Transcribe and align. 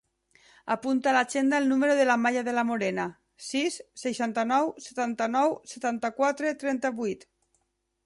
Apunta 0.75 1.11
a 1.11 1.11
l'agenda 1.15 1.59
el 1.63 1.67
número 1.71 1.97
de 1.99 2.07
l'Amaya 2.07 2.43
De 2.49 2.57
La 2.57 2.65
Morena: 2.71 3.07
sis, 3.51 3.79
seixanta-nou, 4.07 4.75
setanta-nou, 4.89 5.57
setanta-quatre, 5.77 6.59
trenta-vuit. 6.67 7.33